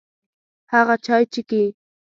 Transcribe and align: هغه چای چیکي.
هغه 0.73 0.95
چای 1.05 1.23
چیکي. 1.33 1.63